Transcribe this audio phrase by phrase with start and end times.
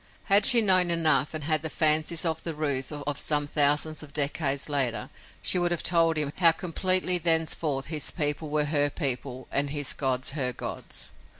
[0.23, 4.13] Had she known enough and had the fancies of the Ruth of some thousands of
[4.13, 5.11] decades later
[5.43, 9.93] she would have told him how completely thenceforth his people were her people and his
[9.93, 11.11] gods her gods.